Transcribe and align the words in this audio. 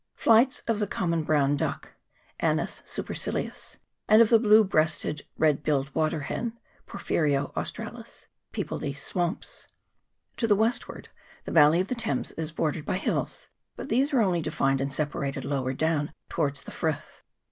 Flights 0.15 0.61
of 0.61 0.79
the 0.79 0.87
common 0.87 1.21
brown 1.23 1.55
duck, 1.55 1.91
1 2.39 2.57
and 2.57 2.59
of 2.59 4.29
the 4.29 4.39
blue 4.39 4.63
breasted 4.63 5.27
red 5.37 5.61
billed 5.61 5.93
water 5.93 6.21
hen, 6.21 6.57
2 6.87 7.53
people 8.51 8.79
these 8.79 8.99
swamps. 8.99 9.67
To 10.37 10.47
the 10.47 10.55
westward 10.55 11.09
the 11.43 11.51
valley 11.51 11.79
of 11.79 11.87
the 11.87 11.93
Thames 11.93 12.31
is 12.31 12.51
bordered 12.51 12.83
by 12.83 12.97
hills; 12.97 13.49
but 13.75 13.89
these 13.89 14.11
are 14.11 14.21
only 14.21 14.41
denned 14.41 14.81
and 14.81 14.91
separated 14.91 15.45
lower 15.45 15.73
down 15.73 16.13
towards 16.29 16.63
the 16.63 16.71
frith. 16.71 17.21